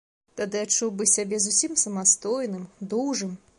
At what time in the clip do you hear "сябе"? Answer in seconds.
1.15-1.41